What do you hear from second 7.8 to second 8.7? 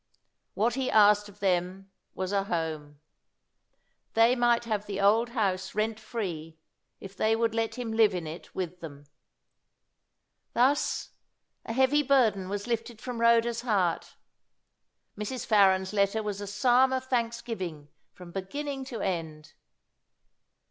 live in it